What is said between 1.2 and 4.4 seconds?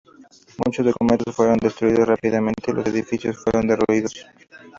fueron destruidos rápidamente y los edificios fueron derruidos.